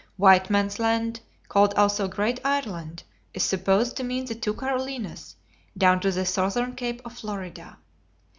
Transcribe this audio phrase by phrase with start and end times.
[0.17, 3.03] White Man's Land, called also Great Ireland,
[3.35, 5.35] is supposed to mean the two Carolinas,
[5.77, 7.77] down to the Southern Cape of Florida.